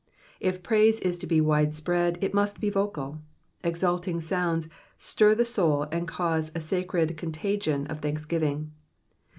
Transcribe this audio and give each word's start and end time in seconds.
If 0.39 0.63
praise 0.63 0.99
is 1.01 1.19
to 1.19 1.27
be 1.27 1.39
wide 1.41 1.75
spread, 1.75 2.17
it 2.23 2.33
must 2.33 2.59
be 2.59 2.71
vocal; 2.71 3.19
exulting 3.63 4.19
sounds 4.19 4.67
stir 4.97 5.35
the 5.35 5.45
soul 5.45 5.83
and 5.91 6.07
cause 6.07 6.51
a 6.55 6.59
sacred 6.59 7.15
contagion 7.17 7.85
of 7.85 7.99
thanksgiving. 7.99 8.71